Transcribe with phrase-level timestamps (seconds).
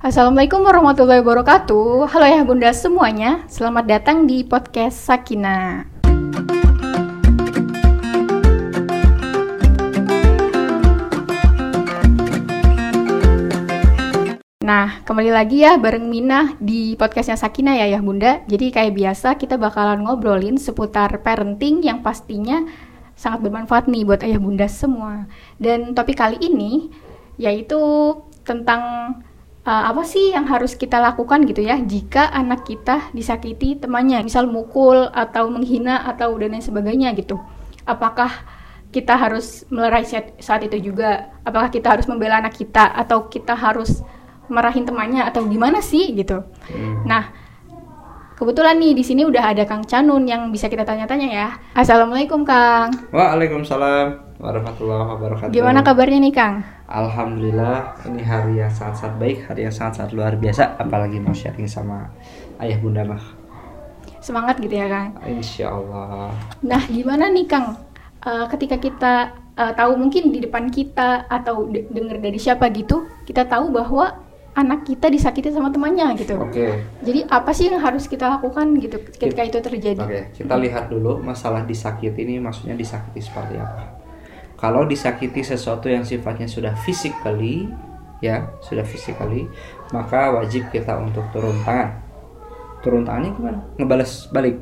[0.00, 2.08] Assalamualaikum warahmatullahi wabarakatuh.
[2.08, 5.84] Halo ya bunda semuanya, selamat datang di podcast Sakina.
[14.64, 18.40] Nah, kembali lagi ya bareng Mina di podcastnya Sakina ya ya bunda.
[18.48, 22.64] Jadi kayak biasa kita bakalan ngobrolin seputar parenting yang pastinya
[23.20, 25.28] sangat bermanfaat nih buat ayah bunda semua.
[25.60, 26.88] Dan topik kali ini
[27.36, 27.76] yaitu
[28.48, 28.80] tentang
[29.70, 34.50] uh, apa sih yang harus kita lakukan gitu ya jika anak kita disakiti temannya, misal
[34.50, 37.38] mukul atau menghina atau dan lain sebagainya gitu.
[37.86, 38.42] Apakah
[38.90, 40.02] kita harus melerai
[40.42, 41.30] saat, itu juga?
[41.46, 44.02] Apakah kita harus membela anak kita atau kita harus
[44.50, 46.42] marahin temannya atau gimana sih gitu.
[46.66, 47.06] Hmm.
[47.06, 47.30] Nah,
[48.34, 51.48] kebetulan nih di sini udah ada Kang Canun yang bisa kita tanya-tanya ya.
[51.78, 52.90] Assalamualaikum Kang.
[53.14, 55.54] Waalaikumsalam warahmatullahi wabarakatuh.
[55.54, 56.66] Gimana kabarnya nih Kang?
[56.90, 62.10] Alhamdulillah, ini hari yang sangat-sangat baik, hari yang sangat-sangat luar biasa, apalagi mau sharing sama
[62.58, 63.22] ayah bunda mah.
[64.18, 65.14] Semangat gitu ya Kang?
[65.22, 66.34] Insya Allah.
[66.66, 67.78] Nah, gimana nih Kang?
[68.26, 69.14] Uh, ketika kita
[69.54, 74.10] uh, tahu mungkin di depan kita atau de dengar dari siapa gitu, kita tahu bahwa
[74.58, 76.42] anak kita disakiti sama temannya gitu.
[76.42, 76.50] Oke.
[76.50, 76.72] Okay.
[77.06, 80.02] Jadi apa sih yang harus kita lakukan gitu ketika itu terjadi?
[80.02, 80.24] Oke, okay.
[80.42, 83.99] kita lihat dulu masalah disakiti ini maksudnya disakiti seperti apa.
[84.60, 87.72] Kalau disakiti sesuatu yang sifatnya sudah physically
[88.20, 89.48] ya, sudah physically,
[89.96, 91.96] maka wajib kita untuk turun tangan.
[92.84, 93.58] Turun tangannya gimana?
[93.80, 94.60] Ngebales balik.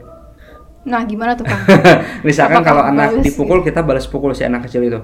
[0.86, 1.58] Nah, gimana tuh, Kang?
[2.27, 5.00] Misalkan kalau anak dipukul, kita balas pukul si anak kecil itu.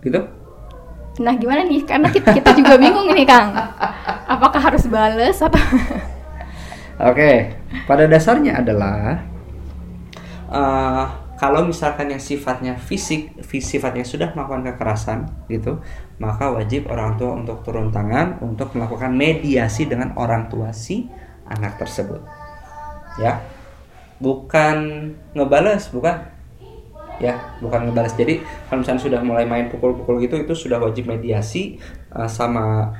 [0.00, 0.40] Gitu?
[1.20, 1.84] Nah gimana nih?
[1.84, 3.52] Karena kita, kita juga bingung ini Kang.
[4.24, 5.60] Apakah harus bales atau?
[7.00, 9.24] Oke, pada dasarnya adalah
[10.48, 11.04] uh,
[11.40, 15.80] kalau misalkan yang sifatnya fisik, sifatnya sudah melakukan kekerasan gitu,
[16.20, 21.08] maka wajib orang tua untuk turun tangan untuk melakukan mediasi dengan orang tua si
[21.48, 22.20] anak tersebut.
[23.16, 23.40] Ya,
[24.20, 24.76] bukan
[25.32, 26.28] ngebales, bukan.
[27.20, 31.76] Ya bukan ngebalas jadi kalau misalnya sudah mulai main pukul-pukul gitu itu sudah wajib mediasi
[32.16, 32.96] uh, sama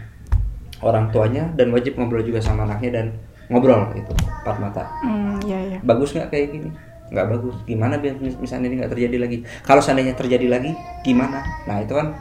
[0.84, 3.06] orang tuanya dan wajib ngobrol juga sama anaknya dan
[3.48, 4.12] ngobrol itu
[4.44, 4.84] empat mata.
[5.00, 5.78] Mm, ya, ya.
[5.80, 6.68] bagus nggak kayak gini
[7.10, 7.56] nggak bagus.
[7.66, 9.38] Gimana biar misalnya ini nggak terjadi lagi?
[9.66, 10.72] Kalau seandainya terjadi lagi
[11.02, 11.42] gimana?
[11.66, 12.14] Nah itu kan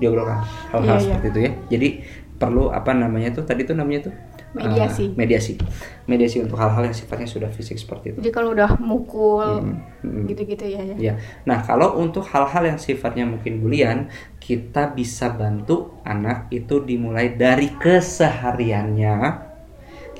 [0.00, 0.40] diobrolkan
[0.72, 1.32] hal-hal yeah, seperti yeah.
[1.32, 1.52] itu ya.
[1.72, 1.88] Jadi
[2.40, 3.44] perlu apa namanya tuh?
[3.44, 4.14] Tadi tuh namanya tuh
[4.56, 5.04] mediasi.
[5.08, 5.54] uh, mediasi.
[6.08, 8.18] Mediasi untuk hal-hal yang sifatnya sudah fisik seperti itu.
[8.24, 9.62] Jadi kalau udah mukul
[10.02, 10.96] hmm, gitu-gitu ya, ya?
[10.96, 11.14] Ya
[11.46, 14.10] nah kalau untuk hal-hal yang sifatnya mungkin bulian
[14.40, 19.48] kita bisa bantu anak itu dimulai dari kesehariannya.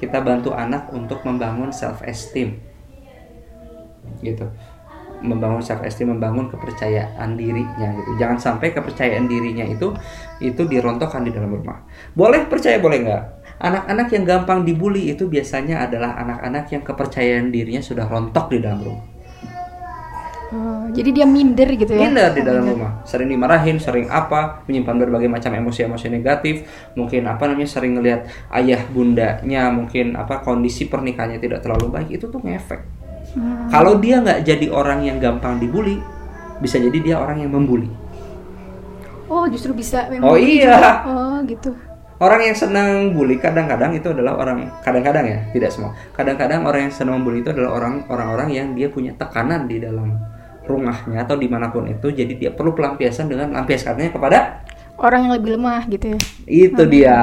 [0.00, 2.69] Kita bantu anak untuk membangun self esteem
[4.20, 4.48] gitu
[5.20, 8.10] membangun self esteem, membangun kepercayaan dirinya gitu.
[8.16, 9.92] Jangan sampai kepercayaan dirinya itu
[10.40, 11.84] itu dirontokkan di dalam rumah.
[12.16, 13.22] Boleh percaya boleh nggak?
[13.60, 18.80] Anak-anak yang gampang dibully itu biasanya adalah anak-anak yang kepercayaan dirinya sudah rontok di dalam
[18.80, 19.06] rumah.
[20.50, 22.10] Oh, jadi dia minder gitu ya?
[22.10, 26.66] Minder di dalam rumah, sering dimarahin, sering apa, menyimpan berbagai macam emosi-emosi negatif,
[26.98, 28.26] mungkin apa namanya sering ngelihat
[28.58, 32.82] ayah bundanya, mungkin apa kondisi pernikahannya tidak terlalu baik, itu tuh ngefek.
[33.36, 33.70] Hmm.
[33.70, 36.02] Kalau dia nggak jadi orang yang gampang dibully,
[36.58, 37.88] bisa jadi dia orang yang membuli.
[39.30, 40.26] Oh, justru bisa memang.
[40.26, 41.06] Oh iya.
[41.06, 41.70] Oh, gitu
[42.20, 46.94] orang yang senang bully kadang-kadang itu adalah orang kadang-kadang ya tidak semua kadang-kadang orang yang
[46.94, 50.20] senang bully itu adalah orang orang-orang yang dia punya tekanan di dalam
[50.68, 54.60] rumahnya atau di mana pun itu jadi dia perlu pelampiasan dengan lampiaskannya kepada
[55.00, 56.92] orang yang lebih lemah gitu ya itu hmm.
[56.92, 57.16] dia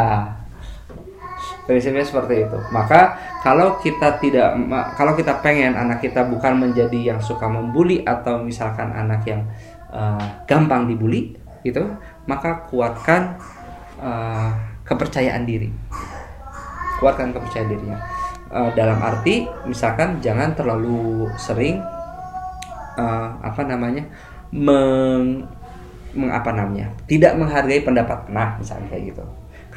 [1.67, 2.57] prinsipnya seperti itu.
[2.71, 4.55] Maka kalau kita tidak
[4.95, 9.43] kalau kita pengen anak kita bukan menjadi yang suka membuli atau misalkan anak yang
[9.91, 11.83] uh, gampang dibully gitu
[12.23, 13.35] maka kuatkan
[13.99, 14.55] uh,
[14.87, 15.67] kepercayaan diri.
[17.03, 17.99] Kuatkan kepercayaan dirinya.
[18.47, 21.83] Uh, dalam arti misalkan jangan terlalu sering
[22.95, 24.07] uh, apa namanya
[24.55, 25.43] meng,
[26.15, 29.23] meng apa namanya tidak menghargai pendapat anak misalnya kayak gitu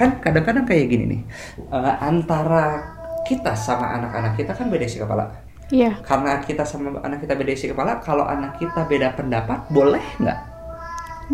[0.01, 1.23] kan kadang-kadang kayak gini nih
[1.69, 2.97] uh, antara
[3.29, 5.29] kita sama anak-anak kita kan beda isi kepala
[5.71, 6.03] Iya.
[6.03, 10.39] Karena kita sama anak kita beda isi kepala, kalau anak kita beda pendapat, boleh nggak?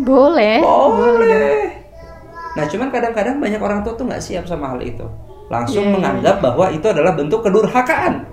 [0.05, 0.61] Boleh.
[0.61, 1.73] Boleh.
[2.53, 5.01] Nah, cuman kadang-kadang banyak orang tua tuh nggak siap sama hal itu.
[5.49, 6.45] Langsung yeah, iya, menganggap yeah.
[6.45, 8.29] bahwa itu adalah bentuk kedurhakaan.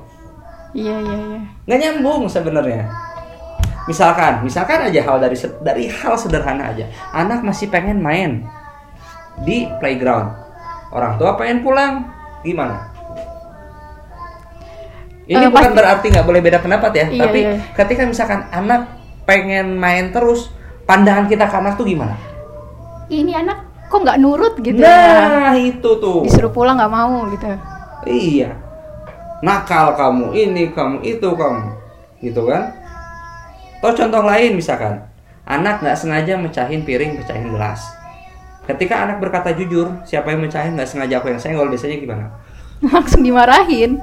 [0.76, 1.32] Iya, yeah, iya, yeah, iya.
[1.32, 1.42] Yeah.
[1.64, 2.84] Nggak nyambung sebenarnya.
[3.88, 6.84] Misalkan, misalkan aja hal dari dari hal sederhana aja.
[7.16, 8.44] Anak masih pengen main
[9.42, 10.30] di playground.
[10.94, 12.06] Orang tua pengen pulang.
[12.46, 12.94] Gimana?
[15.24, 15.78] Ini uh, bukan pasti.
[15.80, 17.56] berarti nggak boleh beda pendapat ya, iya, tapi iya.
[17.72, 18.92] ketika misalkan anak
[19.24, 20.52] pengen main terus,
[20.84, 22.12] pandangan kita ke anak tuh gimana?
[23.08, 27.46] Ini anak kok nggak nurut gitu nah ya itu tuh disuruh pulang nggak mau gitu
[28.10, 28.58] iya
[29.38, 31.70] nakal kamu ini kamu itu kamu
[32.18, 32.74] gitu kan
[33.78, 35.04] atau contoh lain misalkan
[35.46, 37.84] anak nggak sengaja mecahin piring pecahin gelas
[38.64, 42.26] ketika anak berkata jujur siapa yang mecahin nggak sengaja aku yang senggol biasanya gimana?
[42.92, 44.00] Langsung dimarahin.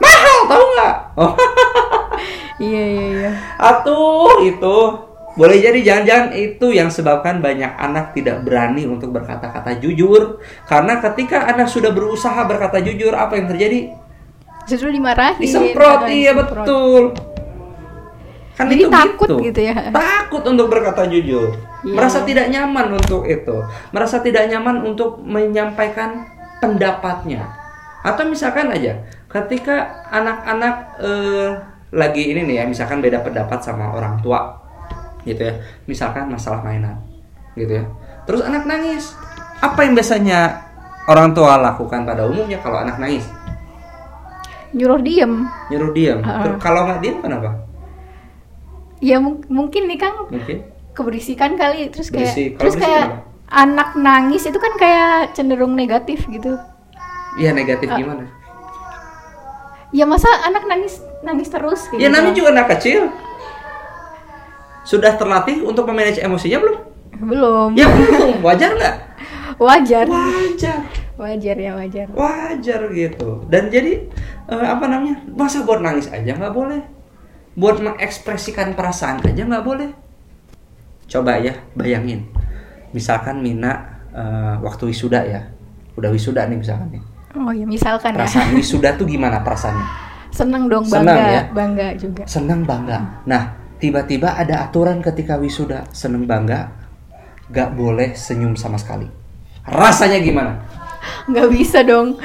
[0.00, 0.96] Mahal tahu nggak?
[1.16, 1.32] Oh.
[2.62, 3.30] Iya iya iya.
[3.58, 4.78] Atuh itu.
[5.34, 10.38] Boleh jadi jangan-jangan itu yang sebabkan banyak anak tidak berani untuk berkata-kata jujur.
[10.70, 13.90] Karena ketika anak sudah berusaha berkata jujur apa yang terjadi?
[14.70, 15.42] Justru dimarahin.
[15.42, 16.06] Disemprot.
[16.06, 16.62] Iya disemprot.
[16.62, 17.02] betul
[18.62, 19.60] kan Jadi itu takut gitu.
[19.60, 19.74] ya.
[19.90, 21.50] takut untuk berkata jujur.
[21.82, 21.98] Iya.
[21.98, 23.56] merasa tidak nyaman untuk itu.
[23.90, 26.30] Merasa tidak nyaman untuk menyampaikan
[26.62, 27.42] pendapatnya.
[28.06, 31.48] Atau misalkan aja ketika anak-anak eh,
[31.90, 34.62] lagi ini nih ya misalkan beda pendapat sama orang tua
[35.26, 35.58] gitu ya.
[35.90, 37.02] Misalkan masalah mainan
[37.58, 37.84] gitu ya.
[38.30, 39.18] Terus anak nangis.
[39.58, 40.54] Apa yang biasanya
[41.10, 43.26] orang tua lakukan pada umumnya kalau anak nangis?
[44.70, 45.46] Nyuruh diem.
[45.68, 46.46] Nyuruh diam Ha-ha.
[46.46, 47.71] Terus kalau nggak diam kenapa
[49.02, 50.30] ya mung- mungkin nih kang.
[50.30, 50.62] Mungkin.
[50.92, 51.90] Keberisikan kali.
[51.90, 52.48] Terus kayak Berisik.
[52.48, 53.28] Kalau terus kayak kenapa?
[53.52, 56.54] anak nangis itu kan kayak cenderung negatif gitu.
[57.34, 57.98] Iya negatif Ah.
[57.98, 58.24] gimana?
[59.90, 62.08] Ya masa anak nangis nangis terus ya gitu?
[62.08, 63.12] namanya juga anak kecil.
[64.82, 66.76] Sudah terlatih untuk memanage emosinya belum?
[67.22, 67.70] Belum.
[67.74, 68.40] Ya belum.
[68.40, 68.96] Wajar nggak?
[69.62, 70.06] Wajar.
[70.08, 70.78] Wajar.
[71.12, 72.06] Wajar ya wajar.
[72.10, 73.44] Wajar gitu.
[73.46, 74.08] Dan jadi
[74.48, 75.22] eh, apa namanya?
[75.28, 76.82] Masa buat nangis aja nggak boleh
[77.52, 79.90] buat mengekspresikan perasaan aja nggak boleh.
[81.08, 82.28] Coba ya bayangin.
[82.96, 85.40] Misalkan Mina eh, waktu wisuda ya.
[85.92, 87.02] Udah wisuda nih misalkan nih.
[87.36, 88.24] Oh ya misalkan ya.
[88.24, 89.86] Perasaan wisuda tuh gimana perasaannya?
[90.38, 91.16] Seneng dong bangga.
[91.28, 91.42] ya.
[91.52, 92.24] bangga juga.
[92.24, 93.20] Senang bangga.
[93.28, 95.84] Nah tiba-tiba ada aturan ketika wisuda.
[95.92, 96.72] Seneng bangga.
[97.52, 99.04] Nggak boleh senyum sama sekali.
[99.68, 100.56] Rasanya gimana?
[101.28, 102.16] Nggak bisa dong.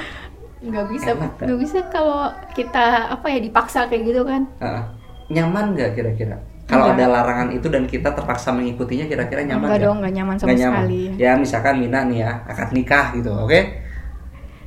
[0.64, 1.10] Nggak bisa.
[1.20, 1.30] Kan?
[1.44, 4.48] nggak bisa kalau kita apa ya dipaksa kayak gitu kan.
[4.64, 4.84] Heeh.
[5.28, 6.38] Nyaman nggak kira-kira
[6.68, 7.00] kalau Enggak.
[7.00, 9.86] ada larangan itu dan kita terpaksa mengikutinya kira-kira nyaman nggak nggak?
[9.86, 10.78] dong nggak nyaman sama Nggak nyaman.
[10.84, 13.60] sekali ya misalkan Mina nih ya akad nikah gitu oke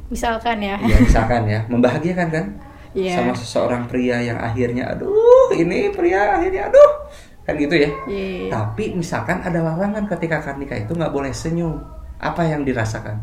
[0.08, 2.46] misalkan ya ya misalkan ya membahagiakan kan
[2.90, 3.22] Iya.
[3.22, 7.06] sama seseorang pria yang akhirnya aduh ini pria akhirnya aduh
[7.46, 8.50] kan gitu ya Iya.
[8.50, 11.78] tapi misalkan ada larangan ketika akad nikah itu nggak boleh senyum
[12.18, 13.22] apa yang dirasakan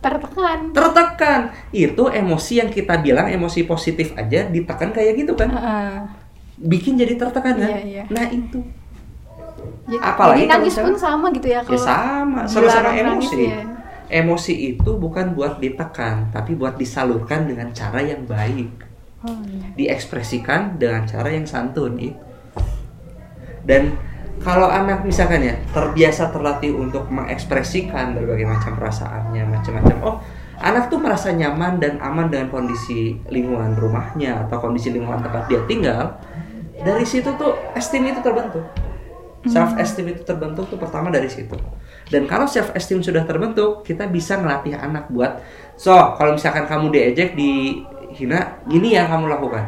[0.00, 0.58] tertekan.
[0.72, 1.40] Tertekan.
[1.72, 5.50] Itu emosi yang kita bilang emosi positif aja ditekan kayak gitu kan.
[5.52, 5.92] Heeh.
[6.56, 7.68] bikin jadi tertekan kan?
[7.68, 8.04] Iya, iya.
[8.08, 8.64] nah itu.
[9.86, 12.40] Jadi, Apalagi jadi nangis pun sama gitu ya ya kalau sama.
[12.48, 13.44] sama-sama emosi.
[13.44, 13.60] ya.
[14.08, 18.72] emosi itu bukan buat ditekan tapi buat disalurkan dengan cara yang baik.
[19.20, 19.68] Oh, iya.
[19.76, 22.26] diekspresikan dengan cara yang santun itu
[23.66, 23.98] dan
[24.42, 29.96] kalau anak misalkan ya terbiasa terlatih untuk mengekspresikan berbagai macam perasaannya macam-macam.
[30.04, 30.16] Oh
[30.60, 35.60] anak tuh merasa nyaman dan aman dengan kondisi lingkungan rumahnya atau kondisi lingkungan tempat dia
[35.68, 36.16] tinggal.
[36.76, 38.64] Dari situ tuh esteem itu terbentuk.
[39.46, 41.54] Self esteem itu terbentuk tuh pertama dari situ.
[42.10, 45.38] Dan kalau self esteem sudah terbentuk kita bisa ngelatih anak buat
[45.78, 49.64] so kalau misalkan kamu diejek dihina gini yang kamu lakukan.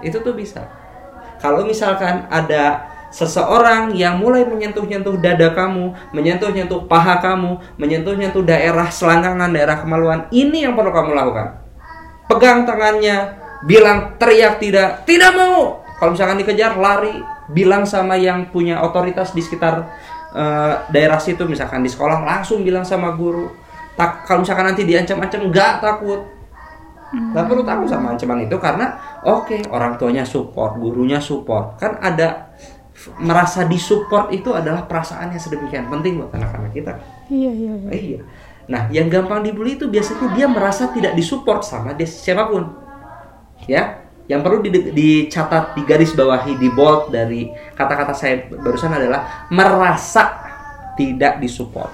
[0.00, 0.68] Itu tuh bisa.
[1.40, 9.50] Kalau misalkan ada seseorang yang mulai menyentuh-nyentuh dada kamu, menyentuh-nyentuh paha kamu, menyentuh-nyentuh daerah selangkangan,
[9.50, 11.58] daerah kemaluan, ini yang perlu kamu lakukan.
[12.30, 13.34] Pegang tangannya,
[13.66, 15.82] bilang teriak tidak, tidak mau.
[15.98, 17.18] Kalau misalkan dikejar, lari,
[17.50, 19.90] bilang sama yang punya otoritas di sekitar
[20.32, 23.50] eh, daerah situ, misalkan di sekolah, langsung bilang sama guru.
[23.98, 26.40] Tak, kalau misalkan nanti diancam-ancam, nggak takut.
[27.10, 28.94] Gak perlu takut sama ancaman itu karena
[29.26, 31.74] oke orang tuanya support, gurunya support.
[31.74, 32.49] Kan ada
[33.16, 36.92] merasa disupport itu adalah perasaan yang sedemikian penting buat anak-anak kita.
[37.28, 37.72] Iya iya.
[37.76, 37.90] iya.
[37.90, 38.20] Eh, iya.
[38.66, 42.70] Nah, yang gampang dibully itu biasanya dia merasa tidak disupport sama dia siapa pun.
[43.64, 49.48] Ya, yang perlu di- dicatat, di garis bawahi, di bold dari kata-kata saya barusan adalah
[49.50, 50.38] merasa
[50.94, 51.90] tidak disupport.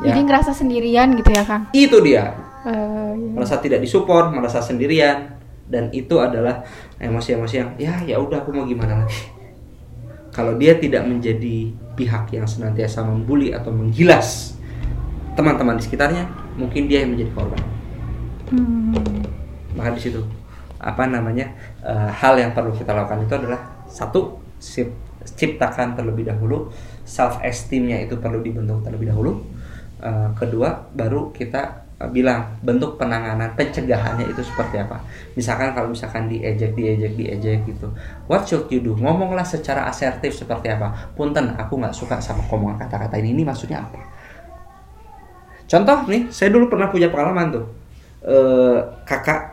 [0.00, 1.70] Ya, Jadi ngerasa sendirian gitu ya Kang?
[1.70, 2.72] itu dia Eh,
[3.12, 3.30] iya.
[3.36, 5.36] merasa tidak disupport, merasa sendirian
[5.68, 6.64] dan itu adalah
[6.96, 9.20] emosi-emosi yang ya ya udah aku mau gimana lagi.
[10.34, 14.58] Kalau dia tidak menjadi pihak yang senantiasa membuli atau menggilas
[15.38, 16.26] teman-teman di sekitarnya,
[16.58, 17.62] mungkin dia yang menjadi korban.
[18.50, 19.22] Hmm.
[19.78, 20.22] Maka di situ
[20.82, 24.42] apa namanya eh, hal yang perlu kita lakukan itu adalah satu
[25.24, 26.68] ciptakan terlebih dahulu
[27.06, 29.32] self esteemnya itu perlu dibentuk terlebih dahulu.
[30.02, 35.00] Eh, kedua baru kita uh, bilang bentuk penanganan pencegahannya itu seperti apa.
[35.38, 37.88] Misalkan kalau misalkan diejek, diejek, diejek gitu.
[38.26, 38.92] What should you do?
[38.98, 41.14] Ngomonglah secara asertif seperti apa.
[41.14, 43.32] Punten, aku nggak suka sama omongan kata-kata ini.
[43.36, 44.00] Ini maksudnya apa?
[45.64, 47.66] Contoh nih, saya dulu pernah punya pengalaman tuh.
[48.24, 49.52] Uh, kakak,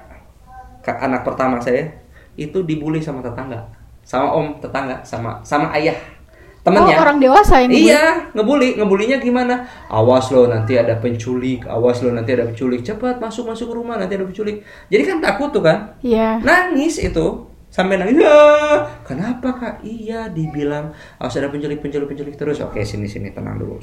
[0.80, 1.92] kak, anak pertama saya
[2.40, 3.68] itu dibully sama tetangga,
[4.08, 5.96] sama om tetangga, sama sama ayah
[6.62, 6.98] temennya.
[6.98, 7.90] Oh, orang dewasa yang ngebully?
[7.90, 8.70] Iya, ngebully.
[8.78, 9.56] Ngebulinya gimana?
[9.90, 12.82] Awas lo nanti ada penculik, awas lo nanti ada penculik.
[12.86, 14.62] Cepat masuk masuk ke rumah nanti ada penculik.
[14.90, 15.98] Jadi kan takut tuh kan?
[16.06, 16.42] Iya.
[16.42, 17.50] Nangis itu.
[17.72, 18.20] Sampai nangis.
[18.20, 19.76] Ya, kenapa Kak?
[19.80, 22.60] Iya, dibilang awas ada penculik, penculik, penculik terus.
[22.60, 23.80] Oke, sini sini tenang dulu.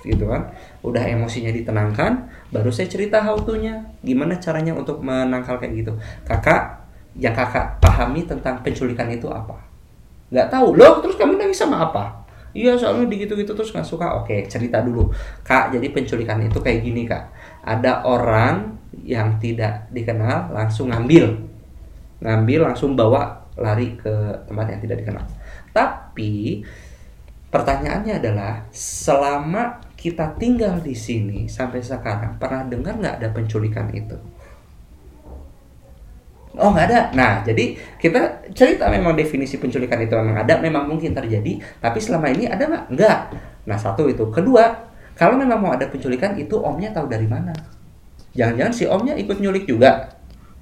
[0.00, 0.48] Gitu kan.
[0.80, 3.84] Udah emosinya ditenangkan, baru saya cerita how to-nya.
[4.00, 5.92] Gimana caranya untuk menangkal kayak gitu.
[6.24, 6.88] Kakak
[7.20, 9.67] yang kakak pahami tentang penculikan itu apa?
[10.32, 10.76] Nggak tahu.
[10.76, 12.24] Loh terus kamu nangis sama apa?
[12.56, 14.24] Iya soalnya digitu-gitu terus nggak suka.
[14.24, 15.12] Oke cerita dulu.
[15.44, 17.30] Kak jadi penculikan itu kayak gini kak.
[17.64, 21.36] Ada orang yang tidak dikenal langsung ngambil.
[22.24, 25.24] Ngambil langsung bawa lari ke tempat yang tidak dikenal.
[25.74, 26.62] Tapi
[27.48, 34.14] pertanyaannya adalah selama kita tinggal di sini sampai sekarang pernah dengar nggak ada penculikan itu
[36.58, 37.00] Oh nggak ada.
[37.14, 41.62] Nah jadi kita cerita memang definisi penculikan itu memang ada, memang mungkin terjadi.
[41.78, 42.84] Tapi selama ini ada nggak?
[42.92, 43.18] Nggak.
[43.70, 44.26] Nah satu itu.
[44.34, 44.66] Kedua,
[45.14, 47.54] kalau memang mau ada penculikan itu omnya tahu dari mana?
[48.34, 50.18] Jangan-jangan si omnya ikut nyulik juga.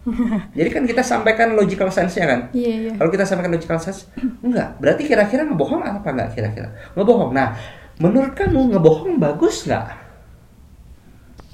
[0.58, 2.40] Jadi kan kita sampaikan logical sense-nya kan.
[2.54, 2.92] Iya, iya.
[2.94, 4.06] Kalau kita sampaikan logical sense,
[4.40, 4.78] enggak.
[4.78, 6.72] Berarti kira-kira ngebohong apa enggak kira-kira?
[6.94, 7.34] Ngebohong.
[7.34, 7.52] Nah,
[7.98, 9.86] menurut kamu ngebohong bagus nggak?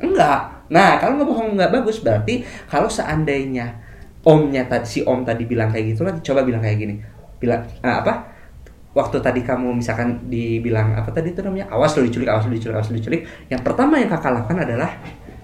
[0.05, 0.41] Enggak.
[0.69, 3.82] Nah, kalau ngebohong nggak bagus berarti kalau seandainya
[4.23, 6.95] omnya tadi si om tadi bilang kayak gitu lagi coba bilang kayak gini.
[7.43, 8.13] Bilang ah, apa?
[8.93, 11.73] Waktu tadi kamu misalkan dibilang apa tadi itu namanya?
[11.73, 13.25] Awas lo diculik awas lo diculik awas lo diculik.
[13.49, 14.91] Yang pertama yang kakak lakukan adalah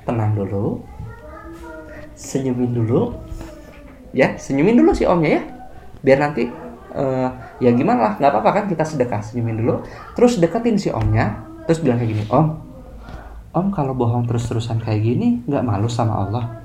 [0.05, 0.81] tenang dulu
[2.19, 3.15] senyumin dulu
[4.11, 5.43] ya senyumin dulu si omnya ya.
[5.99, 6.47] Biar nanti
[6.95, 9.81] uh, ya gimana lah nggak apa-apa kan kita sedekah senyumin dulu.
[10.15, 12.57] Terus deketin si omnya terus bilang kayak gini om
[13.53, 16.58] om kalau bohong terus-terusan kayak gini nggak malu sama Allah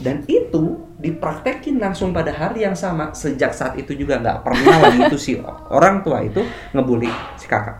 [0.00, 3.12] dan itu dipraktekin langsung pada hari yang sama.
[3.14, 5.32] Sejak saat itu juga nggak pernah lagi itu si
[5.70, 6.42] orang tua itu
[6.74, 7.78] ngebully si kakak.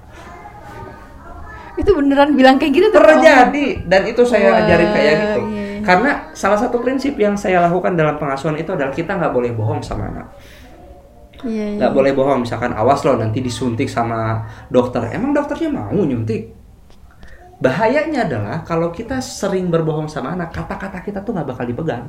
[1.74, 5.40] Itu beneran bilang kayak gitu terjadi dan itu saya Wah, ajarin kayak gitu.
[5.50, 5.66] iya.
[5.82, 9.82] karena salah satu prinsip yang saya lakukan dalam pengasuhan itu adalah kita nggak boleh bohong
[9.82, 10.26] sama anak.
[11.44, 11.78] Iya, iya.
[11.82, 12.46] nggak boleh bohong.
[12.46, 15.10] Misalkan awas loh nanti disuntik sama dokter.
[15.10, 16.63] Emang dokternya mau nyuntik
[17.62, 22.06] bahayanya adalah kalau kita sering berbohong sama anak kata-kata kita tuh nggak bakal dipegang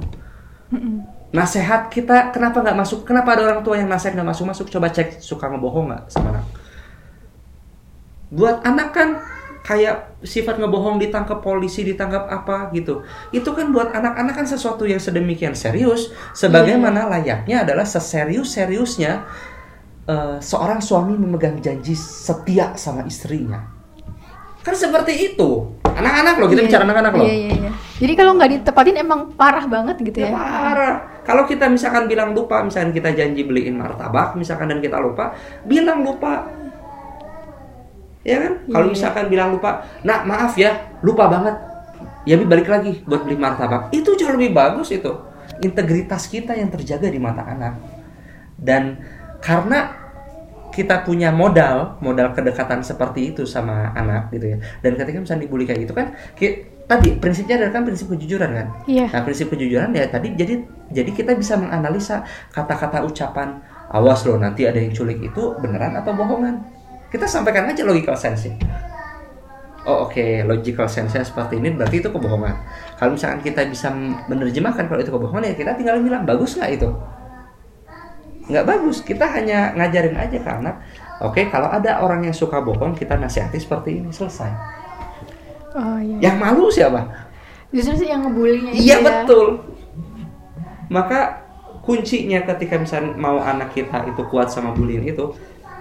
[1.35, 3.03] Nasehat kita kenapa nggak masuk?
[3.03, 4.65] Kenapa ada orang tua yang nasihat nggak masuk masuk?
[4.71, 6.45] Coba cek suka ngebohong nggak sama anak.
[8.31, 9.09] Buat anak kan
[9.65, 13.01] kayak sifat ngebohong ditangkap polisi ditangkap apa gitu
[13.33, 19.25] itu kan buat anak-anak kan sesuatu yang sedemikian serius sebagaimana layaknya adalah seserius seriusnya
[20.05, 23.74] eh, seorang suami memegang janji setia sama istrinya
[24.65, 25.49] kan seperti itu
[25.85, 27.71] anak-anak loh kita Iya, bicara anak-anak loh Iya, iya, iya.
[27.95, 30.35] Jadi kalau nggak ditepatin emang parah banget gitu Ya ya.
[30.35, 30.95] parah.
[31.23, 35.31] Kalau kita misalkan bilang lupa, misalkan kita janji beliin martabak, misalkan dan kita lupa,
[35.63, 36.43] bilang lupa.
[38.27, 38.53] Ya kan?
[38.67, 38.93] Kalau Iya.
[38.93, 41.55] misalkan bilang lupa, nah maaf ya, lupa banget.
[42.27, 43.95] Ya balik lagi buat beli martabak.
[43.95, 45.13] Itu jauh lebih bagus itu.
[45.63, 47.79] Integritas kita yang terjaga di mata anak.
[48.59, 48.99] Dan
[49.39, 50.04] karena
[50.75, 54.57] kita punya modal, modal kedekatan seperti itu sama anak gitu ya.
[54.83, 58.67] Dan ketika misalnya dibully kayak gitu kan, ki- tadi prinsipnya adalah kan prinsip kejujuran kan.
[58.85, 59.07] Iya.
[59.09, 62.21] Nah prinsip kejujuran ya tadi jadi jadi kita bisa menganalisa
[62.53, 63.57] kata-kata ucapan
[63.89, 66.61] awas loh nanti ada yang culik itu beneran atau bohongan.
[67.09, 68.51] Kita sampaikan aja logical sense
[69.85, 72.57] Oh oke logical sense seperti ini berarti itu kebohongan.
[72.97, 73.93] Kalau misalkan kita bisa
[74.25, 76.89] menerjemahkan kalau itu kebohongan ya kita tinggal bilang bagus nggak itu?
[78.45, 79.01] Nggak bagus.
[79.01, 80.75] Kita hanya ngajarin aja ke anak.
[81.23, 84.51] Oke kalau ada orang yang suka bohong kita nasihati seperti ini selesai.
[85.75, 86.31] Oh iya.
[86.31, 87.01] Yang malu siapa?
[87.71, 89.03] Justru sih yang ngebulinya Iya ya.
[89.03, 89.63] betul.
[90.91, 91.43] Maka
[91.81, 95.33] kuncinya ketika misalnya mau anak kita itu kuat sama bullying itu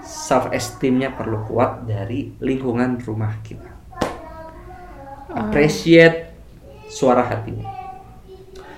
[0.04, 3.72] self esteemnya perlu kuat dari lingkungan rumah kita.
[5.34, 6.30] Appreciate
[6.86, 7.73] suara hatinya.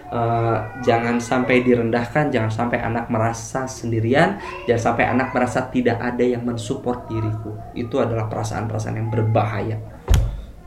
[0.07, 4.39] Eh, jangan sampai direndahkan, jangan sampai anak merasa sendirian,
[4.71, 7.59] jangan sampai anak merasa tidak ada yang mensupport diriku.
[7.75, 9.83] Itu adalah perasaan-perasaan yang berbahaya.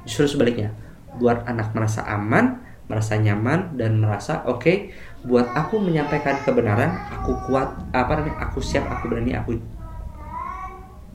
[0.04, 0.76] Justru sebaliknya,
[1.16, 2.60] buat anak merasa aman,
[2.92, 4.92] merasa nyaman dan merasa oke,
[5.24, 9.56] buat aku menyampaikan kebenaran, aku kuat, apa namanya, aku siap, aku berani, aku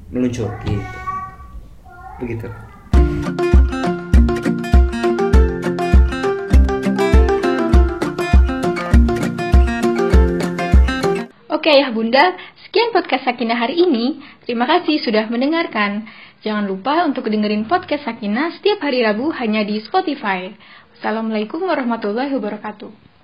[0.09, 0.99] meluncur gitu.
[2.25, 2.49] Begitu.
[11.65, 12.37] Oke ya Bunda,
[12.69, 14.21] sekian podcast Sakinah hari ini.
[14.45, 16.05] Terima kasih sudah mendengarkan.
[16.45, 20.53] Jangan lupa untuk dengerin podcast Sakinah setiap hari Rabu hanya di Spotify.
[21.01, 23.14] Assalamualaikum warahmatullahi wabarakatuh.